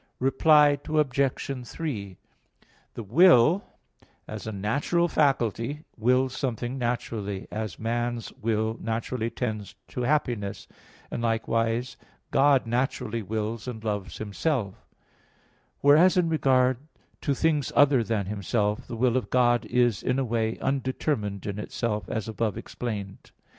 [0.17, 1.63] Reply Obj.
[1.67, 2.17] 3:
[2.95, 3.63] The will,
[4.27, 10.67] as a natural faculty, wills something naturally, as man's will naturally tends to happiness;
[11.11, 11.97] and likewise
[12.31, 14.73] God naturally wills and loves Himself;
[15.81, 16.77] whereas in regard
[17.21, 21.59] to things other than Himself, the will of God is in a way, undetermined in
[21.59, 23.33] itself, as above explained (Q.